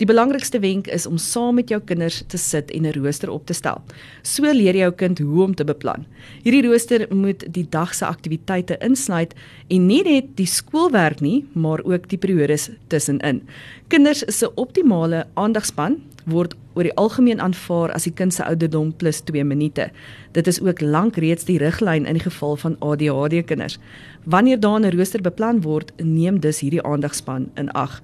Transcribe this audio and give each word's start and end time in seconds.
Die 0.00 0.08
belangrikste 0.08 0.62
wenk 0.62 0.86
is 0.88 1.04
om 1.06 1.18
saam 1.20 1.58
met 1.60 1.68
jou 1.68 1.76
kinders 1.84 2.22
te 2.32 2.38
sit 2.40 2.70
en 2.72 2.86
'n 2.86 2.92
rooster 2.96 3.30
op 3.30 3.46
te 3.46 3.52
stel. 3.52 3.82
So 4.22 4.42
leer 4.42 4.74
jy 4.74 4.80
jou 4.80 4.92
kind 4.92 5.18
hoe 5.18 5.42
om 5.42 5.54
te 5.54 5.64
beplan. 5.64 6.06
Hierdie 6.42 6.62
rooster 6.68 7.06
moet 7.14 7.44
die 7.52 7.66
dag 7.68 7.94
se 7.94 8.06
aktiwiteite 8.06 8.78
insluit 8.80 9.34
en 9.68 9.86
nie 9.86 10.02
net 10.02 10.36
die 10.36 10.46
skoolwerk 10.46 11.20
nie, 11.20 11.44
maar 11.52 11.84
ook 11.84 12.08
die 12.08 12.18
periodes 12.18 12.70
tussenin. 12.88 13.42
Kinders 13.88 14.24
se 14.38 14.54
optimale 14.54 15.26
aandagspan 15.34 16.00
word 16.30 16.54
oor 16.74 16.86
die 16.86 16.94
algemeen 16.96 17.40
aanvaar 17.42 17.92
as 17.92 18.06
die 18.06 18.14
kind 18.14 18.34
se 18.34 18.44
ouderdom 18.46 18.92
plus 18.96 19.20
2 19.28 19.44
minute. 19.44 19.90
Dit 20.32 20.46
is 20.46 20.60
ook 20.60 20.80
lank 20.80 21.16
reeds 21.16 21.44
die 21.44 21.58
riglyn 21.58 22.06
in 22.06 22.18
die 22.18 22.26
geval 22.26 22.56
van 22.56 22.76
ADHD 22.80 23.44
kinders. 23.44 23.78
Wanneer 24.24 24.60
daar 24.60 24.80
'n 24.80 24.96
rooster 24.96 25.20
beplan 25.20 25.62
word, 25.62 25.92
neem 25.96 26.40
dus 26.40 26.60
hierdie 26.60 26.82
aandagspan 26.82 27.50
in 27.54 27.70
ag. 27.72 28.00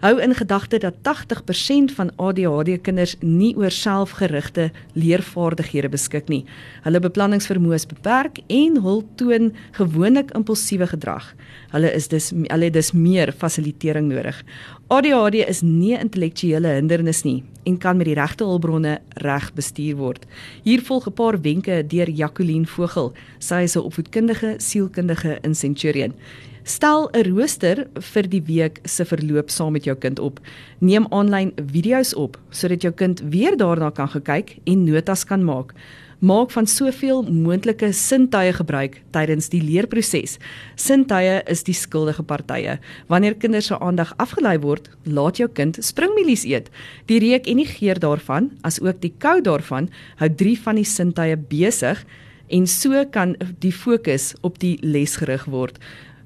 Hou 0.00 0.20
in 0.20 0.34
gedagte 0.34 0.78
dat 0.78 0.94
80% 1.02 1.92
van 1.92 2.10
ADHD 2.16 2.80
kinders 2.80 3.16
nie 3.20 3.56
oor 3.56 3.70
selfgerigte 3.70 4.70
leervaardighede 4.92 5.88
beskik 5.88 6.28
nie. 6.28 6.44
Hulle 6.86 7.02
beplanningsvermoë 7.04 7.74
is 7.76 7.86
beperk 7.86 8.40
en 8.46 8.80
hul 8.80 9.04
toon 9.20 9.52
gewoonlik 9.76 10.32
impulsiewe 10.32 10.86
gedrag. 10.86 11.34
Hulle 11.74 11.92
is 11.92 12.08
dus 12.08 12.30
hulle 12.30 12.64
het 12.64 12.72
dus 12.72 12.92
meer 12.92 13.32
fasilitering 13.36 14.08
nodig. 14.08 14.42
ADHD 14.88 15.34
is 15.34 15.60
nie 15.60 15.94
'n 15.94 16.00
intellektuele 16.00 16.68
hindernis 16.68 17.22
nie 17.22 17.44
en 17.62 17.78
kan 17.78 17.96
met 17.96 18.06
die 18.06 18.14
regte 18.14 18.44
hulpbronne 18.44 18.98
reg 19.08 19.52
bestuur 19.54 19.96
word. 19.96 20.26
Hier 20.62 20.82
volg 20.82 21.06
'n 21.06 21.12
paar 21.12 21.40
wenke 21.40 21.86
deur 21.86 22.10
Jacqueline 22.10 22.66
Vogel. 22.66 23.12
Sy 23.38 23.62
is 23.62 23.76
'n 23.76 23.84
opvoedkundige 23.84 24.54
sielkundige 24.58 25.38
in 25.42 25.54
Centurion. 25.54 26.14
Stel 26.62 27.08
'n 27.12 27.24
rooster 27.24 27.86
vir 27.94 28.28
die 28.28 28.42
week 28.42 28.80
se 28.84 29.04
verloop 29.04 29.50
saam 29.50 29.72
met 29.72 29.84
jou 29.84 29.96
kind 29.96 30.18
op. 30.18 30.40
Neem 30.78 31.06
aanlyn 31.10 31.52
video's 31.72 32.14
op 32.14 32.38
sodat 32.50 32.82
jou 32.82 32.92
kind 32.94 33.20
weer 33.20 33.56
daarna 33.56 33.90
kan 33.90 34.08
gekyk 34.08 34.58
en 34.64 34.84
notas 34.84 35.24
kan 35.24 35.44
maak. 35.44 35.74
Maak 36.20 36.50
van 36.52 36.66
soveel 36.68 37.22
moontlike 37.32 37.92
sintuie 37.96 38.52
gebruik 38.52 38.98
tydens 39.14 39.48
die 39.48 39.62
leerproses. 39.64 40.36
Sintuie 40.76 41.38
is 41.48 41.64
die 41.64 41.74
skuldige 41.74 42.22
partye. 42.22 42.76
Wanneer 43.08 43.38
kinders 43.40 43.70
se 43.70 43.78
aandag 43.80 44.12
afgelei 44.20 44.58
word, 44.60 44.90
laat 45.04 45.40
jou 45.40 45.48
kind 45.48 45.78
springmielies 45.80 46.44
eet. 46.44 46.68
Die 47.08 47.22
reuk 47.24 47.48
en 47.48 47.62
die 47.62 47.68
geur 47.70 48.00
daarvan, 48.00 48.50
asook 48.68 49.00
die 49.00 49.14
kou 49.16 49.38
daarvan, 49.40 49.88
hou 50.20 50.28
drie 50.28 50.58
van 50.60 50.76
die 50.76 50.84
sintuie 50.84 51.40
besig 51.40 52.04
en 52.52 52.68
so 52.68 53.04
kan 53.14 53.36
die 53.64 53.72
fokus 53.72 54.34
op 54.44 54.60
die 54.60 54.76
les 54.82 55.16
gerig 55.16 55.48
word 55.48 55.80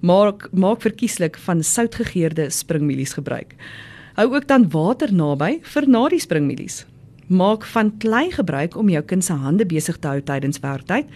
maak 0.05 0.49
maak 0.53 0.83
verkieslik 0.85 1.39
van 1.47 1.63
soutgegeurde 1.65 2.51
springmielies 2.53 3.15
gebruik. 3.17 3.55
Hou 4.15 4.35
ook 4.35 4.47
dan 4.47 4.69
water 4.71 5.13
naby 5.13 5.61
vir 5.63 5.89
na 5.89 6.09
die 6.13 6.21
springmielies. 6.21 6.85
Maak 7.27 7.65
van 7.65 7.97
klei 7.99 8.31
gebruik 8.31 8.77
om 8.77 8.89
jou 8.89 9.01
kind 9.03 9.25
se 9.25 9.33
hande 9.33 9.65
besig 9.67 9.97
te 9.99 10.09
hou 10.09 10.21
tydens 10.21 10.61
werktyd. 10.61 11.07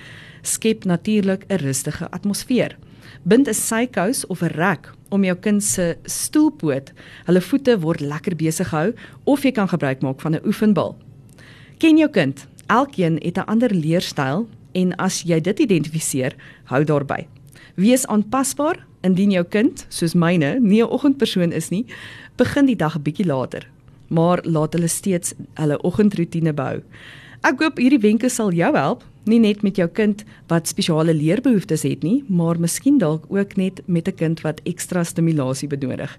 Skep 0.42 0.84
natuurlik 0.84 1.44
'n 1.48 1.56
rustige 1.56 2.10
atmosfeer. 2.10 2.76
Bind 3.22 3.48
'n 3.48 3.54
sykous 3.54 4.26
of 4.26 4.42
'n 4.42 4.46
rek 4.46 4.92
om 5.08 5.24
jou 5.24 5.36
kind 5.36 5.62
se 5.62 5.96
stoelpoot. 6.04 6.92
Hulle 7.24 7.40
voete 7.40 7.78
word 7.80 8.00
lekker 8.00 8.36
besig 8.36 8.68
gehou 8.68 8.94
of 9.24 9.42
jy 9.42 9.52
kan 9.52 9.68
gebruik 9.68 10.00
maak 10.00 10.20
van 10.20 10.34
'n 10.34 10.46
oefenbal. 10.46 10.96
Ken 11.78 11.96
jou 11.96 12.10
kind. 12.10 12.46
Elkeen 12.66 13.18
het 13.22 13.36
'n 13.36 13.46
ander 13.46 13.74
leerstyl 13.74 14.48
en 14.72 14.96
as 14.96 15.22
jy 15.22 15.40
dit 15.40 15.58
identifiseer, 15.58 16.34
hou 16.64 16.84
daarby. 16.84 17.26
Wees 17.74 18.06
aanpasbaar 18.06 18.86
indien 19.00 19.30
jou 19.30 19.44
kind, 19.44 19.86
soos 19.88 20.14
myne, 20.14 20.58
nie 20.60 20.82
'n 20.82 20.90
oggendpersoon 20.90 21.52
is 21.52 21.68
nie, 21.68 21.86
begin 22.36 22.66
die 22.66 22.76
dag 22.76 22.96
'n 22.96 23.02
bietjie 23.02 23.26
later, 23.26 23.66
maar 24.08 24.42
laat 24.44 24.72
hulle 24.72 24.88
steeds 24.88 25.34
hulle 25.54 25.78
oggendroetine 25.82 26.52
bou. 26.52 26.82
Ek 27.46 27.60
hoop 27.62 27.78
hierdie 27.78 28.02
wenke 28.02 28.28
sal 28.28 28.50
jou 28.52 28.72
help, 28.74 29.04
nie 29.28 29.38
net 29.38 29.62
met 29.62 29.76
jou 29.76 29.86
kind 29.88 30.24
wat 30.50 30.68
spesiale 30.68 31.14
leerbehoeftes 31.14 31.84
het 31.86 32.02
nie, 32.02 32.24
maar 32.28 32.58
miskien 32.58 32.98
dalk 32.98 33.28
ook 33.28 33.56
net 33.56 33.82
met 33.86 34.08
'n 34.08 34.16
kind 34.16 34.40
wat 34.40 34.60
ekstra 34.64 35.04
stimulasie 35.04 35.68
benodig. 35.68 36.18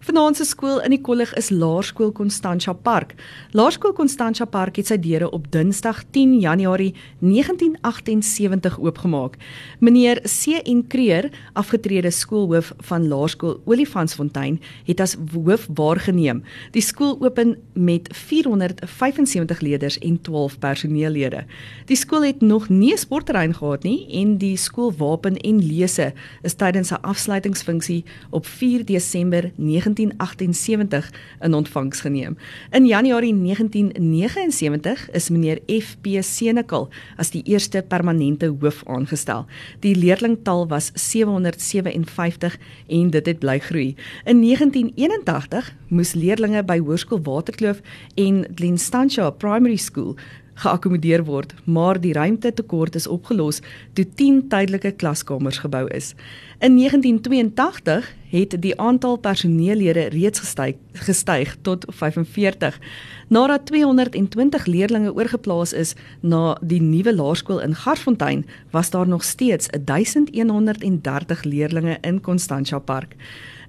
Vanaand 0.00 0.38
se 0.38 0.46
skool 0.48 0.78
in 0.80 0.94
die 0.94 1.00
kollig 1.04 1.28
is 1.36 1.50
Laerskool 1.52 2.08
Constantia 2.16 2.72
Park. 2.72 3.10
Laerskool 3.52 3.92
Constantia 3.92 4.46
Park 4.48 4.78
het 4.80 4.88
sy 4.88 4.96
deure 4.96 5.26
op 5.36 5.50
Dinsdag 5.52 5.98
10 6.16 6.38
Januarie 6.40 6.94
1978 7.20 8.78
oopgemaak. 8.80 9.36
Meneer 9.84 10.22
C.N. 10.24 10.86
Creer, 10.88 11.28
afgetrede 11.52 12.08
skoolhoof 12.16 12.70
van 12.88 13.10
Laerskool 13.10 13.58
Olifantsfontein, 13.68 14.56
het 14.88 15.02
as 15.04 15.18
hoof 15.34 15.66
waargeneem. 15.76 16.40
Die 16.72 16.84
skool 16.84 17.18
open 17.20 17.58
met 17.76 18.08
475 18.16 19.60
leerders 19.60 20.00
en 20.00 20.16
12 20.24 20.58
personeellede. 20.64 21.44
Die 21.92 22.00
skool 22.00 22.24
het 22.24 22.40
nog 22.40 22.70
nie 22.72 22.94
'n 22.94 23.04
sportterrein 23.04 23.52
gehad 23.54 23.82
nie 23.82 24.08
en 24.08 24.38
die 24.38 24.56
skoolwapen 24.56 25.36
en 25.36 25.60
lese 25.60 26.12
is 26.42 26.54
tydens 26.54 26.88
sy 26.88 26.96
afsluitingsfunksie 27.02 28.04
op 28.30 28.46
4 28.46 28.84
Desember 28.84 29.52
19 29.56 29.89
1978 29.94 31.10
in 31.40 31.54
ontvangs 31.54 32.00
geneem. 32.00 32.36
In 32.70 32.86
Januarie 32.86 33.34
1979 33.34 35.10
is 35.10 35.28
meneer 35.30 35.58
FP 35.66 36.06
Senekal 36.20 36.88
as 37.16 37.30
die 37.30 37.42
eerste 37.42 37.82
permanente 37.82 38.54
hoof 38.60 38.82
aangestel. 38.86 39.46
Die 39.80 39.96
leerlingtal 39.96 40.68
was 40.68 40.90
757 40.94 42.58
en 42.88 43.10
dit 43.10 43.26
het 43.26 43.38
bly 43.38 43.58
groei. 43.58 43.94
In 44.24 44.40
1981 44.40 45.74
moes 45.88 46.14
leerdlinge 46.14 46.64
by 46.64 46.78
Hoërskool 46.78 47.22
Waterkloof 47.22 47.80
en 48.14 48.44
Glenstancia 48.54 49.30
Primary 49.30 49.76
School 49.76 50.16
geakkommodeer 50.60 51.24
word, 51.24 51.54
maar 51.64 52.00
die 52.00 52.12
ruimtetekort 52.12 52.94
is 52.94 53.06
opgelos 53.06 53.60
toe 53.98 54.06
10 54.14 54.48
tydelike 54.52 54.92
klaskamers 55.00 55.60
gebou 55.64 55.86
is. 55.96 56.14
In 56.60 56.76
1982 56.76 58.14
het 58.30 58.56
die 58.62 58.74
aantal 58.80 59.16
personeellede 59.16 60.08
reeds 60.12 60.42
gestyg, 60.44 60.76
gestyg 60.92 61.56
tot 61.66 61.84
45 61.88 62.78
nadat 63.28 63.66
220 63.66 64.66
leerdlinge 64.66 65.14
oorgeplaas 65.14 65.72
is 65.72 65.94
na 66.20 66.56
die 66.60 66.82
nuwe 66.82 67.14
laerskool 67.14 67.62
in 67.64 67.74
Garsfontein 67.74 68.44
was 68.70 68.90
daar 68.90 69.08
nog 69.08 69.24
steeds 69.24 69.68
1130 69.84 71.42
leerdlinge 71.44 71.98
in 72.00 72.20
Constantia 72.20 72.78
Park. 72.78 73.16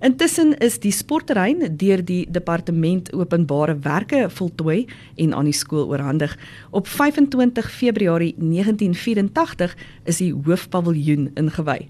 Intussen 0.01 0.55
is 0.57 0.79
die 0.81 0.89
sportterrein 0.89 1.59
deur 1.77 2.01
die 2.01 2.23
departement 2.33 3.11
openbare 3.13 3.75
werke 3.85 4.23
voltooi 4.33 4.87
en 5.21 5.33
aan 5.37 5.45
die 5.45 5.53
skool 5.53 5.91
oorhandig. 5.91 6.31
Op 6.73 6.87
25 6.89 7.67
Februarie 7.69 8.31
1984 8.39 9.75
is 10.09 10.17
die 10.23 10.31
hoofpaviljoen 10.33 11.27
ingewy. 11.37 11.85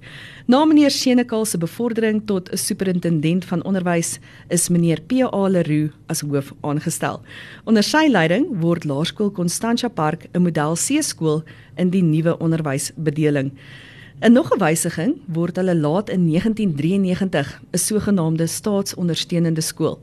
Na 0.51 0.59
meneer 0.67 0.91
Senekal 0.91 1.47
se 1.47 1.57
bevordering 1.57 2.19
tot 2.27 2.51
'n 2.51 2.57
superintendent 2.57 3.45
van 3.45 3.63
onderwys 3.63 4.19
is 4.49 4.67
meneer 4.69 4.99
PA 5.01 5.47
Leroux 5.47 5.93
as 6.07 6.21
hoof 6.21 6.51
aangestel. 6.61 7.21
Onder 7.63 7.83
sy 7.83 8.09
leiding 8.09 8.59
word 8.59 8.83
Laerskool 8.83 9.31
Constantia 9.31 9.87
Park 9.87 10.27
'n 10.33 10.41
model 10.41 10.75
C 10.75 11.01
skool 11.01 11.43
in 11.77 11.89
die 11.89 12.03
nuwe 12.03 12.37
onderwysbedeling. 12.39 13.51
In 14.21 14.31
nog 14.31 14.53
'n 14.53 14.59
wysiging 14.59 15.17
word 15.25 15.55
hulle 15.55 15.75
laat 15.75 16.09
in 16.09 16.25
1993 16.29 17.61
'n 17.71 17.77
sogenaamde 17.77 18.47
staatsondersteunende 18.47 19.61
skool. 19.61 19.99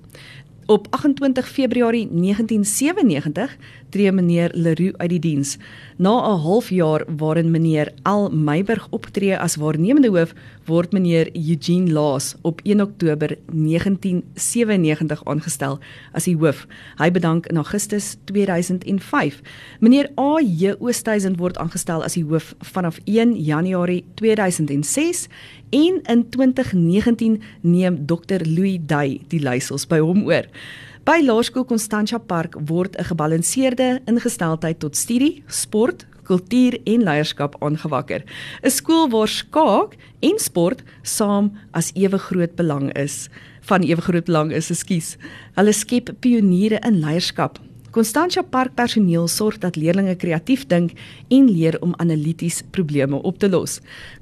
Op 0.67 0.87
28 0.91 1.49
Februarie 1.49 2.09
1997 2.11 3.56
tree 3.90 4.12
meneer 4.12 4.50
Leroux 4.55 4.96
uit 4.96 5.11
die 5.11 5.19
diens. 5.19 5.56
Na 5.96 6.12
'n 6.35 6.40
halfjaar 6.40 7.05
waarin 7.17 7.50
meneer 7.50 7.93
L 8.05 8.29
Meiburg 8.31 8.87
optree 8.90 9.37
as 9.37 9.56
waarnemende 9.56 10.08
hoof, 10.08 10.35
word 10.67 10.93
meneer 10.93 11.29
Eugene 11.32 11.93
Laas 11.93 12.35
op 12.43 12.61
1 12.64 12.81
Oktober 12.81 13.37
1997 13.46 15.25
aangestel 15.25 15.79
as 16.12 16.25
die 16.25 16.37
hoof. 16.37 16.67
Hy 16.96 17.11
bedank 17.11 17.46
in 17.46 17.56
Augustus 17.56 18.17
2005. 18.25 19.40
Meneer 19.81 20.11
A 20.19 20.41
J 20.41 20.75
Oosthuizen 20.79 21.37
word 21.37 21.58
aangestel 21.58 22.05
as 22.05 22.14
die 22.14 22.25
hoof 22.25 22.55
vanaf 22.61 22.99
1 23.05 23.37
Januarie 23.44 24.05
2006 24.14 25.29
en 25.70 26.00
in 26.02 26.29
2019 26.31 27.43
neem 27.61 28.06
Dr 28.06 28.41
Louis 28.44 28.79
Day 28.87 29.20
die 29.29 29.41
leiersels 29.41 29.87
by 29.87 29.99
hom 29.99 30.26
oor. 30.29 30.46
By 31.08 31.22
Laerskool 31.25 31.64
Constantia 31.64 32.19
Park 32.20 32.52
word 32.69 32.93
'n 32.99 33.05
gebalanseerde 33.05 34.02
ingesteldheid 34.05 34.78
tot 34.78 34.96
studie, 34.96 35.43
sport, 35.46 36.05
kultuur 36.22 36.76
en 36.84 37.02
leierskap 37.02 37.56
aangewakker. 37.64 38.22
'n 38.62 38.70
Skool 38.70 39.08
waar 39.08 39.28
skaak 39.28 39.96
en 40.20 40.38
sport 40.38 40.82
saam 41.02 41.52
as 41.72 41.93
ewe 41.94 42.19
groot 42.19 42.55
belang 42.56 42.93
is. 42.93 43.28
Van 43.60 43.82
ewe 43.82 44.00
groot 44.00 44.25
belang 44.25 44.52
is, 44.52 44.70
ekskuus. 44.70 45.16
Hulle 45.56 45.72
skep 45.72 46.10
pioniere 46.20 46.78
in 46.84 47.00
leierskap, 47.00 47.58
Constantia 47.90 48.43
Park 48.44 48.75
personeel 48.76 49.29
sorg 49.32 49.56
dat 49.62 49.76
leerders 49.81 50.19
kreatief 50.20 50.67
dink 50.69 50.93
en 51.32 51.46
leer 51.49 51.79
om 51.81 51.94
analities 51.96 52.61
probleme 52.70 53.17
op 53.17 53.38
te 53.40 53.49
los. 53.49 53.79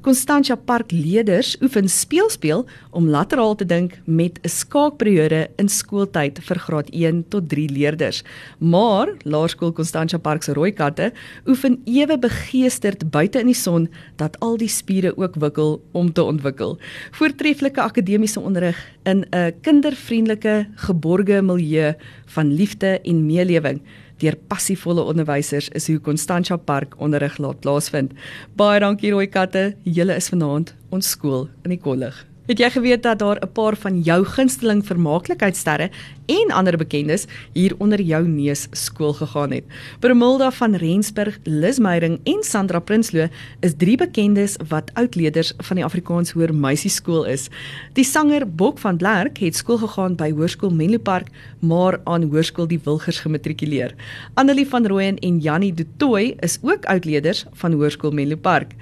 Constantia 0.07 0.55
Park 0.55 0.93
leerders 0.95 1.57
oefen 1.61 1.89
speelspeel 1.91 2.63
om 2.91 3.09
lateraal 3.11 3.57
te 3.59 3.67
dink 3.67 3.99
met 4.05 4.39
'n 4.43 4.49
skaakperiode 4.49 5.51
in 5.57 5.69
skooltyd 5.69 6.39
vir 6.39 6.59
graad 6.59 6.89
1 6.93 7.25
tot 7.29 7.49
3 7.49 7.69
leerders. 7.71 8.23
Maar 8.59 9.09
Laerskool 9.25 9.73
Constantia 9.73 10.19
Park 10.19 10.43
se 10.43 10.53
rooi 10.53 10.73
katte 10.73 11.13
oefen 11.47 11.81
ewe 11.85 12.19
begeesterd 12.19 13.11
buite 13.11 13.41
in 13.41 13.47
die 13.47 13.55
son 13.55 13.89
dat 14.17 14.41
al 14.41 14.57
die 14.57 14.69
spiere 14.69 15.17
ook 15.17 15.35
wikkel 15.35 15.83
om 15.93 16.13
te 16.13 16.23
ontwikkel. 16.23 16.79
Voortreffelike 17.11 17.81
akademiese 17.81 18.41
onderrig 18.41 18.96
in 19.07 19.25
'n 19.31 19.55
kindervriendelike 19.63 20.67
geborge 20.75 21.43
milieu 21.43 21.95
van 22.27 22.53
liefde 22.53 23.01
en 23.01 23.27
meelewing 23.27 23.81
deur 24.19 24.37
passievolle 24.49 25.01
onderwysers 25.01 25.69
is 25.69 25.87
hoe 25.87 26.01
Constantia 26.01 26.57
Park 26.57 26.95
onderrig 26.99 27.39
laat 27.39 27.61
plaasvind. 27.61 28.13
Baie 28.57 28.81
dankie 28.81 29.11
rooi 29.11 29.27
katte, 29.27 29.75
julle 29.83 30.17
is 30.17 30.29
vanaand 30.33 30.75
ons 30.89 31.11
skool 31.11 31.49
in 31.65 31.71
die 31.71 31.81
kollig. 31.81 32.27
Het 32.47 32.61
jy 32.63 32.69
geweet 32.71 33.03
dat 33.03 33.19
daar 33.19 33.41
'n 33.43 33.53
paar 33.53 33.77
van 33.77 34.01
jou 34.01 34.25
gunsteling 34.25 34.87
vermaaklikheidsterre 34.87 35.91
en 36.27 36.51
ander 36.51 36.77
bekendes 36.77 37.25
hier 37.53 37.75
onder 37.79 38.01
jou 38.01 38.29
neus 38.29 38.67
skool 38.71 39.13
gegaan 39.13 39.51
het? 39.51 39.65
Brumilda 40.01 40.51
van 40.51 40.75
Rensburg, 40.75 41.39
Lis 41.43 41.79
Meyering 41.79 42.21
en 42.23 42.43
Sandra 42.43 42.79
Prinsloo 42.79 43.29
is 43.61 43.75
drie 43.77 43.97
bekendes 43.97 44.57
wat 44.69 44.91
oudleerders 44.95 45.53
van 45.59 45.77
die 45.77 45.85
Afrikaans 45.85 46.31
Hoër 46.31 46.55
Meisieskool 46.55 47.25
is. 47.25 47.49
Die 47.93 48.05
sanger 48.05 48.47
Bok 48.51 48.79
van 48.79 48.97
Blerk 48.97 49.39
het 49.39 49.57
skool 49.57 49.79
gegaan 49.79 50.15
by 50.15 50.31
Hoërskool 50.31 50.71
Menlo 50.71 50.99
Park, 50.99 51.29
maar 51.59 52.01
aan 52.05 52.23
Hoërskool 52.23 52.67
Die 52.67 52.81
Wilgers 52.85 53.21
gematrikuleer. 53.21 53.95
Annelie 54.35 54.69
van 54.69 54.87
Rooyen 54.87 55.19
en 55.19 55.39
Jannie 55.39 55.75
Du 55.75 55.85
Toit 55.97 56.43
is 56.43 56.59
ook 56.63 56.85
oudleerders 56.85 57.45
van 57.53 57.73
Hoërskool 57.73 58.11
Menlo 58.11 58.37
Park. 58.37 58.73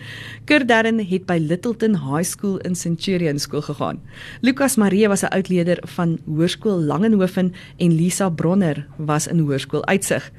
Kurt 0.45 0.69
Darren 0.69 1.07
het 1.07 1.27
by 1.27 1.39
Littleton 1.41 1.97
High 1.97 2.29
School 2.29 2.59
in 2.59 2.75
Centurion 2.77 3.39
hoërskool 3.55 3.63
gegaan. 3.63 4.01
Lukas 4.43 4.77
Marie 4.77 5.09
was 5.09 5.23
'n 5.23 5.33
oudleerder 5.33 5.79
van 5.97 6.19
Hoërskool 6.27 6.81
Langenhoven 6.81 7.53
en 7.79 7.93
Lisa 7.93 8.29
Bronner 8.29 8.87
was 8.97 9.27
in 9.27 9.39
Hoërskool 9.39 9.85
Uitsig. 9.87 10.31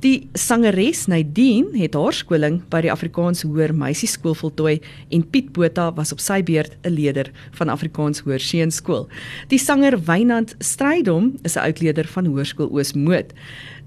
Die 0.00 0.28
sangeres 0.32 1.06
Nadine 1.06 1.78
het 1.78 1.94
haar 1.94 2.12
skooling 2.12 2.62
by 2.68 2.80
die 2.80 2.90
Afrikaans 2.90 3.42
Hoër 3.42 3.74
Meisieskool 3.74 4.34
voltooi 4.34 4.80
en 5.10 5.30
Piet 5.30 5.52
Botha 5.52 5.92
was 5.92 6.12
op 6.12 6.20
sy 6.20 6.42
beurt 6.42 6.76
'n 6.82 6.90
leerder 6.90 7.30
van 7.52 7.68
Afrikaans 7.68 8.20
Hoër 8.20 8.40
Seunskool. 8.40 9.08
Die 9.48 9.58
sanger 9.58 9.98
Wynand 10.04 10.54
Strydom 10.58 11.34
is 11.42 11.56
'n 11.56 11.60
oudleerder 11.60 12.06
van 12.06 12.26
Hoërskool 12.26 12.70
Oosmoed. 12.70 13.32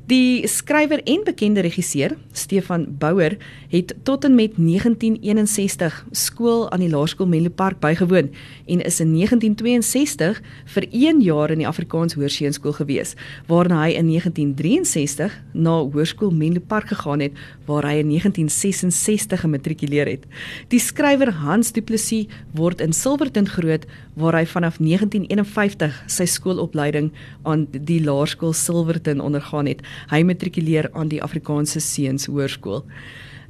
Die 0.07 0.47
skrywer 0.47 1.01
en 1.03 1.25
bekende 1.27 1.59
regisseur, 1.65 2.13
Stefan 2.31 2.85
Bouwer, 2.99 3.33
het 3.67 3.89
tot 4.07 4.23
en 4.23 4.37
met 4.37 4.53
1961 4.55 5.97
skool 6.15 6.61
aan 6.71 6.79
die 6.79 6.87
Laerskool 6.87 7.27
Menlo 7.27 7.51
Park 7.51 7.81
bygewoon 7.83 8.29
en 8.71 8.83
is 8.87 9.01
in 9.03 9.11
1962 9.11 10.39
vir 10.75 10.87
1 10.91 11.19
jaar 11.25 11.51
in 11.51 11.59
die 11.59 11.67
Afrikaans 11.67 12.15
Hoërseunskool 12.15 12.77
gewees, 12.79 13.17
waarna 13.51 13.81
hy 13.81 13.97
in 13.99 14.07
1963 14.13 15.35
na 15.51 15.75
Hoërskool 15.81 16.31
Menlo 16.31 16.63
Park 16.63 16.87
gegaan 16.95 17.25
het 17.25 17.35
waar 17.67 17.83
hy 17.83 17.99
in 17.99 18.15
1966 18.15 19.43
gematrikuleer 19.43 20.07
het. 20.07 20.23
Die 20.71 20.79
skrywer 20.79 21.33
Hans 21.43 21.75
Du 21.75 21.83
Plessis 21.83 22.31
word 22.55 22.79
in 22.79 22.95
Silverton 22.95 23.51
groot 23.57 23.83
waar 24.17 24.33
hy 24.39 24.45
vanaf 24.49 24.79
1951 24.81 26.01
sy 26.09 26.25
skoolopleiding 26.25 27.11
aan 27.45 27.67
die 27.71 27.99
Laerskool 28.01 28.53
Silverton 28.57 29.21
ondergaan 29.21 29.69
het. 29.69 29.83
Hy 30.09 30.23
matrikuleer 30.25 30.89
aan 30.93 31.11
die 31.13 31.21
Afrikaanse 31.23 31.79
Seuns 31.83 32.25
Hoërskool. 32.25 32.83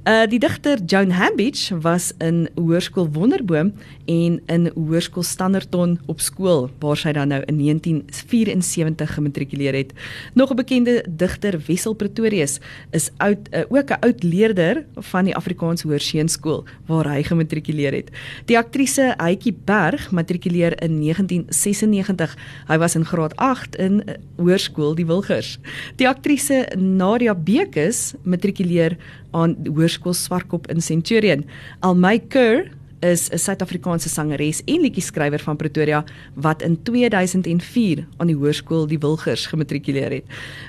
Uh 0.08 0.24
die 0.32 0.40
digter 0.40 0.80
Joan 0.86 1.10
Hambidge 1.12 1.76
was 1.84 2.14
in 2.24 2.46
Hoërskool 2.56 3.10
Wonderboom 3.12 3.74
en 4.08 4.38
in 4.48 4.70
Hoërskool 4.72 5.26
Standerton 5.28 5.98
op 6.08 6.22
skool 6.24 6.70
waar 6.80 6.96
sy 6.96 7.12
dan 7.12 7.34
nou 7.34 7.42
in 7.52 7.58
1974 7.60 9.18
gematrikuleer 9.18 9.76
het. 9.76 9.92
Nog 10.34 10.52
'n 10.52 10.56
bekende 10.56 11.04
digter 11.10 11.60
Wessel 11.68 11.94
Pretorius 11.94 12.60
is 12.92 13.10
oud 13.18 13.50
uh, 13.52 13.66
ook 13.68 13.92
'n 13.92 14.00
oud 14.00 14.24
leerder 14.24 14.86
van 14.96 15.26
die 15.26 15.36
Afrikaans 15.36 15.82
Hoërseunskool 15.82 16.64
waar 16.86 17.12
hy 17.12 17.24
gematrikuleer 17.24 17.94
het. 17.94 18.10
Die 18.46 18.58
aktrise 18.58 19.14
Heitjie 19.18 19.58
Berg 19.66 20.12
matrikuleer 20.12 20.82
in 20.82 21.02
1996. 21.02 22.38
Hy 22.68 22.78
was 22.78 22.96
in 22.96 23.06
graad 23.06 23.36
8 23.36 23.76
in 23.76 24.02
uh, 24.08 24.16
Hoërskool 24.38 24.96
Die 24.96 25.06
Wilgers. 25.06 25.60
Die 25.96 26.08
aktrise 26.08 26.68
Nadia 26.78 27.36
Bekes 27.36 28.14
matrikuleer 28.24 28.98
aan 29.32 29.56
Hoërskool 29.66 30.14
Swartkop 30.14 30.68
in 30.72 30.82
Centurion. 30.82 31.46
Almay 31.80 32.20
Kerr 32.20 32.72
is 33.00 33.30
'n 33.30 33.38
Suid-Afrikaanse 33.38 34.10
sangeres 34.10 34.62
en 34.66 34.82
liedjie-skrywer 34.82 35.40
van 35.40 35.56
Pretoria 35.56 36.04
wat 36.34 36.62
in 36.62 36.82
2004 36.84 38.08
aan 38.18 38.28
die 38.28 38.36
Hoërskool 38.36 38.88
Die 38.88 39.00
Wilgers 39.00 39.46
gematrikuleer 39.46 40.12
het. 40.12 40.24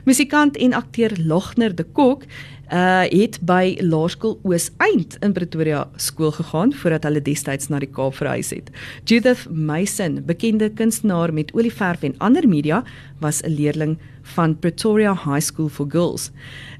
Musikant 0.04 0.56
en 0.56 0.72
akteur 0.72 1.12
Logner 1.16 1.74
de 1.74 1.84
Kok 1.84 2.24
uh 2.72 3.02
het 3.08 3.38
by 3.40 3.78
Laerskool 3.80 4.38
Oos-Eind 4.44 5.16
in 5.24 5.32
Pretoria 5.32 5.88
skool 5.96 6.30
gegaan 6.30 6.72
voordat 6.72 7.06
hulle 7.08 7.22
destyds 7.22 7.68
na 7.68 7.78
die 7.80 7.88
Kaap 7.88 8.14
verhuis 8.14 8.50
het. 8.50 8.68
Judith 9.04 9.46
Mason, 9.50 10.20
bekende 10.26 10.68
kunstenaar 10.68 11.32
met 11.32 11.52
olieverf 11.54 12.02
en 12.02 12.14
ander 12.18 12.48
media, 12.48 12.84
was 13.20 13.42
'n 13.42 13.54
leerling 13.54 13.98
van 14.22 14.58
Pretoria 14.58 15.14
High 15.14 15.40
School 15.40 15.68
for 15.68 15.87
Girls. 15.88 16.30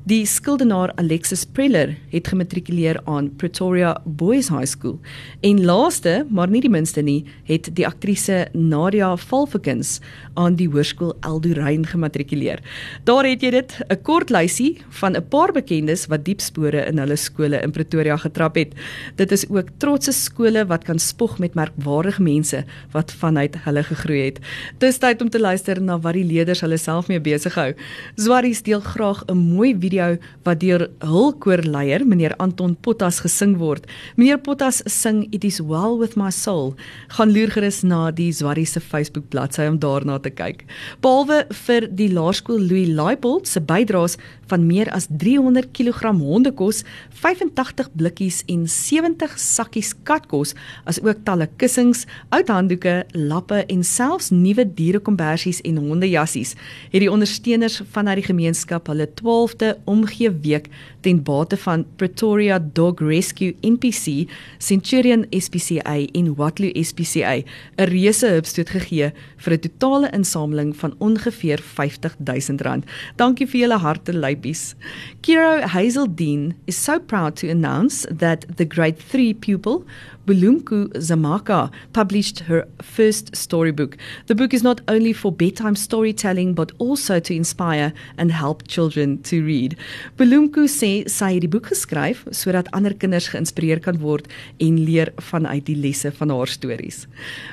Die 0.09 0.25
skuldenaar 0.26 0.92
Alexis 0.97 1.45
Preller 1.45 1.90
het 2.09 2.30
gematrikuleer 2.30 3.00
aan 3.04 3.28
Pretoria 3.37 3.90
Boys 4.04 4.49
High 4.49 4.66
School. 4.66 4.97
En 5.45 5.64
laaste, 5.64 6.23
maar 6.33 6.49
nie 6.49 6.62
die 6.64 6.71
minste 6.73 7.02
nie, 7.04 7.26
het 7.45 7.68
die 7.76 7.85
aktrise 7.87 8.47
Nadia 8.52 9.11
Valfikens 9.21 9.99
aan 10.35 10.57
die 10.57 10.68
hoërskool 10.71 11.12
Eldorein 11.21 11.85
gematrikuleer. 11.87 12.62
Daar 13.04 13.28
het 13.28 13.42
jy 13.42 13.50
dit, 13.50 13.75
'n 13.90 14.02
kort 14.02 14.30
lysie 14.30 14.80
van 15.00 15.16
'n 15.16 15.28
paar 15.28 15.52
bekendes 15.52 16.07
wat 16.07 16.25
diep 16.25 16.40
spore 16.40 16.87
in 16.87 16.99
hulle 16.99 17.16
skole 17.16 17.61
in 17.61 17.71
Pretoria 17.71 18.16
getrap 18.16 18.54
het. 18.54 18.75
Dit 19.16 19.33
is 19.33 19.49
ook 19.49 19.68
trotse 19.78 20.12
skole 20.12 20.66
wat 20.66 20.85
kan 20.85 20.99
spog 20.99 21.38
met 21.38 21.54
merkwaardige 21.54 22.23
mense 22.23 22.64
wat 22.92 23.12
vanuit 23.12 23.57
hulle 23.64 23.83
gegroei 23.83 24.25
het. 24.25 24.38
Dis 24.78 24.99
tyd 24.99 25.23
om 25.23 25.28
te 25.28 25.40
luister 25.40 25.83
na 25.83 25.99
wat 25.99 26.14
die 26.14 26.25
leerders 26.28 26.62
hulle 26.64 26.78
self 26.78 27.08
mee 27.08 27.20
besig 27.20 27.56
hou. 27.58 27.73
Zwaries 28.20 28.62
deel 28.62 28.80
graag 28.85 29.25
'n 29.28 29.37
mooi 29.37 29.75
video 29.75 30.18
wat 30.44 30.61
deur 30.61 30.88
hul 31.00 31.32
koorleier, 31.32 32.06
meneer 32.06 32.37
Anton 32.37 32.76
Pottas 32.76 33.20
gesing 33.20 33.56
word. 33.58 33.87
Meneer 34.16 34.38
Pottas 34.38 34.82
sing 34.87 35.26
It 35.30 35.44
is 35.44 35.61
well 35.61 35.99
with 35.99 36.16
my 36.16 36.30
soul. 36.30 36.75
Gaan 37.08 37.32
loer 37.32 37.50
gerus 37.50 37.82
na 37.82 38.11
die 38.11 38.32
Zwaries 38.32 38.73
se 38.73 38.80
Facebook 38.80 39.28
bladsy 39.28 39.66
om 39.66 39.78
daarna 39.78 40.18
te 40.18 40.30
kyk. 40.30 40.64
Behalwe 41.00 41.47
vir 41.66 41.88
die 41.90 42.11
laerskool 42.12 42.61
Louis 42.61 42.88
Laipold 42.88 43.49
se 43.49 43.61
bydraes 43.61 44.16
van 44.49 44.66
meer 44.66 44.88
as 44.97 45.06
300 45.11 45.70
kg 45.73 46.12
hondekos, 46.18 46.82
85 47.20 47.90
blikkies 47.97 48.42
en 48.49 48.66
70 48.68 49.37
sakkies 49.38 49.94
katkos, 50.08 50.54
as 50.88 51.00
ook 51.04 51.25
talle 51.25 51.49
kussings, 51.61 52.06
oud 52.35 52.49
handdoeke, 52.52 53.02
lappe 53.12 53.64
en 53.68 53.85
selfs 53.85 54.30
nuwe 54.35 54.64
dierekombersies 54.78 55.61
en 55.68 55.80
hondejassies, 56.19 56.55
het 56.93 57.03
die 57.03 57.11
ondersteuners 57.11 57.81
vanuit 57.93 58.21
die 58.21 58.29
gemeenskap 58.29 58.89
hulle 58.91 59.09
12de 59.21 59.77
omgee 59.87 60.31
week 60.43 60.69
ten 61.01 61.23
bate 61.23 61.57
van 61.57 61.85
Pretoria 61.97 62.59
Dog 62.59 63.01
Rescue 63.01 63.55
NPC, 63.63 64.29
Centurion 64.59 65.27
SPCA 65.31 66.07
en 66.13 66.35
Watloo 66.35 66.71
SPCA 66.75 67.43
'n 67.79 67.89
reuse 67.89 68.27
hupstoot 68.27 68.71
gegee 68.71 69.13
vir 69.37 69.53
'n 69.53 69.61
totale 69.61 70.11
insameling 70.13 70.77
van 70.77 70.95
ongeveer 70.99 71.61
R50 71.61 72.17
000. 72.19 72.83
Dankie 73.17 73.47
vir 73.47 73.61
julle 73.61 73.79
harte 73.79 74.13
lypies. 74.13 74.75
Kiro 75.21 75.61
Hazeldine 75.61 76.55
is 76.67 76.85
so 76.85 76.99
proud 76.99 77.37
to 77.37 77.49
announce 77.49 78.07
that 78.19 78.45
the 78.57 78.65
grade 78.65 78.99
3 78.99 79.35
pupil 79.35 79.85
Bulumku 80.29 80.89
Zamaka 80.93 81.71
published 81.95 82.41
her 82.41 82.69
first 82.83 83.35
storybook. 83.35 83.97
The 84.27 84.35
book 84.35 84.53
is 84.53 84.63
not 84.63 84.83
only 84.87 85.15
for 85.15 85.33
bedtime 85.33 85.75
storytelling 86.09 86.55
but 86.55 86.73
also 86.79 87.21
to 87.21 87.35
inspire 87.35 87.93
and 88.17 88.33
help 88.33 88.67
children 88.69 89.21
to 89.23 89.43
read. 89.45 89.77
Bulumku 90.17 90.67
sê 90.69 91.09
sy 91.09 91.35
het 91.35 91.45
die 91.45 91.50
boek 91.50 91.69
geskryf 91.69 92.25
sodat 92.31 92.69
ander 92.73 92.95
kinders 92.95 93.29
geïnspireer 93.29 93.81
kan 93.81 93.99
word 94.00 94.27
en 94.61 94.79
leer 94.85 95.12
vanuit 95.31 95.65
die 95.67 95.77
lesse 95.77 96.11
van 96.12 96.31
haar 96.31 96.49
stories. 96.49 97.07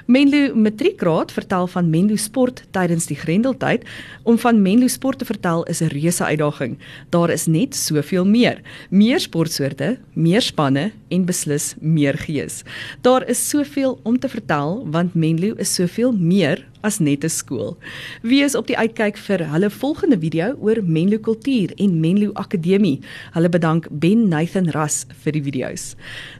Menlo 0.07 0.55
Matriekraad 0.55 1.31
vertel 1.31 1.67
van 1.67 1.89
Menlo 1.89 2.15
sport 2.15 2.63
tydens 2.71 3.07
die 3.07 3.17
Grendeltyd. 3.17 3.83
Om 4.23 4.37
van 4.37 4.61
Menlo 4.61 4.87
sport 4.87 5.19
te 5.19 5.25
vertel 5.25 5.63
is 5.65 5.81
'n 5.81 5.91
reuse 5.91 6.23
uitdaging. 6.23 6.77
Daar 7.09 7.29
is 7.29 7.47
net 7.47 7.75
soveel 7.75 8.25
meer. 8.25 8.61
Meer 8.89 9.19
sportsoorte, 9.19 9.97
meer 10.13 10.41
spanne 10.41 10.91
en 11.09 11.25
beslis 11.25 11.75
meer 11.79 12.17
gees. 12.17 12.63
Daar 13.01 13.27
is 13.27 13.49
soveel 13.49 13.99
om 14.03 14.19
te 14.19 14.29
vertel 14.29 14.87
want 14.91 15.15
Menlo 15.15 15.55
is 15.57 15.73
soveel 15.73 16.11
meer 16.11 16.65
as 16.85 16.99
net 16.99 17.23
'n 17.23 17.29
skool. 17.29 17.77
Wees 18.21 18.55
op 18.55 18.67
die 18.67 18.77
uitkyk 18.77 19.17
vir 19.17 19.41
hulle 19.51 19.69
volgende 19.69 20.19
video 20.19 20.55
oor 20.61 20.83
Menlo 20.83 21.17
kultuur 21.17 21.73
en 21.75 21.99
Menlo 21.99 22.31
Akademie. 22.33 22.99
Hulle 23.33 23.49
bedank 23.49 23.87
Ben 23.91 24.27
Nathan 24.29 24.69
Ras 24.69 25.05
vir 25.23 25.31
die 25.31 25.43
video's. 25.43 25.95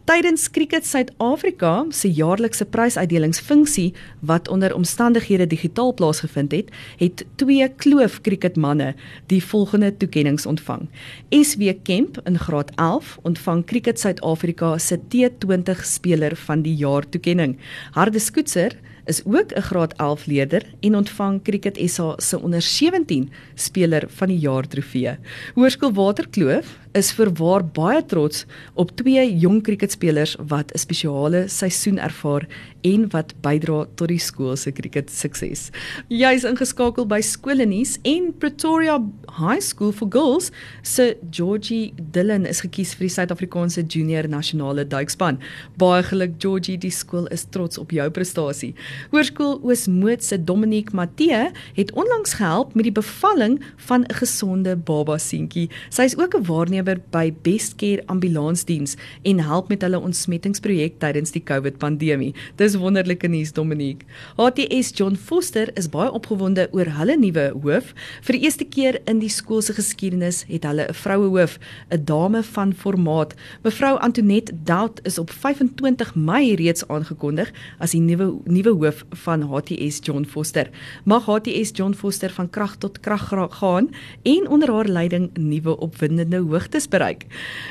Tydens 0.05 0.51
Cricket 0.51 0.85
Suid-Afrika 0.85 1.85
se 1.89 2.09
jaarlikse 2.11 2.65
prysuitdelingsfunksie 2.65 3.93
wat 4.21 4.47
onder 4.47 4.75
omstandighede 4.75 5.47
digitaal 5.47 5.93
plaasgevind 5.93 6.51
het, 6.51 6.69
het 6.97 7.25
twee 7.35 7.69
kloof 7.69 8.21
cricketmanne 8.21 8.93
die 9.27 9.43
volgende 9.43 9.97
toekenninge 9.97 10.47
ontvang. 10.47 10.87
SW 11.29 11.73
Kemp 11.83 12.19
in 12.25 12.37
graad 12.39 12.71
11 12.75 13.17
ontvang 13.23 13.65
Cricket 13.65 13.99
Suid-Afrika 13.99 14.77
se 14.77 14.99
T20 14.99 15.81
speler 15.81 16.35
van 16.35 16.61
die 16.61 16.75
jaar 16.75 17.09
toekenning. 17.09 17.57
Harde 17.91 18.19
Skoetser 18.19 18.75
is 19.05 19.25
ook 19.25 19.51
'n 19.53 19.62
graad 19.62 19.93
11 19.93 20.25
leerder 20.25 20.63
en 20.79 20.95
ontvang 20.95 21.43
Cricket 21.43 21.79
SA 21.89 22.13
se 22.17 22.41
onder 22.41 22.62
17 22.62 23.31
speler 23.53 24.03
van 24.07 24.27
die 24.27 24.39
jaar 24.39 24.67
trofee. 24.67 25.17
Hoërskool 25.53 25.93
Waterkloof 25.93 26.77
is 26.95 27.11
verwaar 27.11 27.63
baie 27.75 27.99
trots 28.07 28.45
op 28.79 28.93
twee 28.95 29.23
jong 29.39 29.61
cricketspelers 29.67 30.35
wat 30.47 30.71
'n 30.71 30.79
spesiale 30.79 31.47
seisoen 31.47 31.99
ervaar 31.99 32.47
en 32.81 33.09
wat 33.09 33.33
bydra 33.41 33.85
tot 33.95 34.07
die 34.07 34.19
skool 34.19 34.55
se 34.55 34.71
cricket 34.71 35.09
sukses. 35.11 35.71
Jy 36.07 36.33
is 36.37 36.43
ingeskakel 36.43 37.05
by 37.05 37.21
Skoolnuus 37.21 37.97
en 38.03 38.33
Pretoria 38.37 38.99
High 39.39 39.61
School 39.61 39.91
for 39.91 40.07
Girls 40.11 40.51
se 40.83 41.17
Georgie 41.31 41.93
Dillon 42.11 42.45
is 42.45 42.61
gekies 42.61 42.93
vir 42.93 43.07
die 43.07 43.13
Suid-Afrikaanse 43.15 43.83
junior 43.87 44.27
nasionale 44.27 44.85
duikspan. 44.85 45.39
Baie 45.77 46.03
geluk 46.03 46.37
Georgie, 46.39 46.77
die 46.77 46.91
skool 46.91 47.27
is 47.27 47.45
trots 47.45 47.77
op 47.77 47.91
jou 47.91 48.09
prestasie. 48.09 48.73
Hoërskool 49.11 49.59
Oosmoed 49.63 50.23
se 50.23 50.37
Dominique 50.37 50.93
Matthee 50.93 51.51
het 51.75 51.91
onlangs 51.93 52.33
gehelp 52.33 52.75
met 52.75 52.83
die 52.83 52.91
bevalling 52.91 53.59
van 53.87 54.05
'n 54.05 54.13
gesonde 54.13 54.75
baba 54.75 55.17
seentjie. 55.17 55.69
Sy 55.89 56.03
is 56.03 56.17
ook 56.17 56.35
'n 56.35 56.43
waarnemer 56.43 56.84
werkgewer 56.85 57.01
by 57.11 57.33
Best 57.43 57.75
Care 57.77 58.03
Ambulansdiens 58.07 58.95
en 59.23 59.39
help 59.39 59.69
met 59.69 59.81
hulle 59.81 59.99
ontsmettingsprojek 59.99 60.99
tydens 60.99 61.33
die 61.33 61.43
COVID-pandemie. 61.43 62.33
Dis 62.57 62.75
wonderlike 62.79 63.27
nuus, 63.27 63.53
Dominique. 63.53 64.05
HTS 64.37 64.93
John 64.95 65.15
Foster 65.15 65.71
is 65.77 65.89
baie 65.89 66.11
opgewonde 66.11 66.67
oor 66.73 66.89
hulle 66.97 67.17
nuwe 67.17 67.49
hoof. 67.63 67.93
Vir 68.25 68.37
die 68.37 68.43
eerste 68.45 68.65
keer 68.65 68.99
in 69.09 69.21
die 69.23 69.31
skool 69.31 69.63
se 69.65 69.75
geskiedenis 69.75 70.45
het 70.49 70.65
hulle 70.65 70.87
'n 70.87 70.93
vroue 70.93 71.29
hoof, 71.29 71.59
'n 71.91 72.05
dame 72.05 72.43
van 72.43 72.73
formaat. 72.73 73.33
Mevrou 73.63 73.97
Antoinette 73.99 74.53
Dout 74.63 74.99
is 75.03 75.17
op 75.17 75.29
25 75.31 76.15
Mei 76.15 76.55
reeds 76.55 76.87
aangekondig 76.87 77.51
as 77.79 77.91
die 77.91 78.01
nuwe 78.01 78.39
nuwe 78.45 78.73
hoof 78.73 79.05
van 79.23 79.41
HTS 79.41 79.99
John 80.01 80.25
Foster. 80.25 80.69
Mag 81.05 81.25
HTS 81.25 81.71
John 81.73 81.93
Foster 81.93 82.29
van 82.29 82.49
krag 82.49 82.75
tot 82.77 82.99
krag 82.99 83.31
gaan 83.49 83.89
en 84.23 84.47
onder 84.47 84.71
haar 84.71 84.87
leiding 84.87 85.29
nuwe 85.37 85.77
opwindende 85.77 86.37
hoogte 86.37 86.75
hoogtes 86.75 86.91
bereik. 86.91 87.25